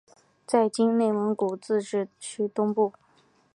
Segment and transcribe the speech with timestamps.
[0.47, 2.91] 在今内蒙古自治区东部。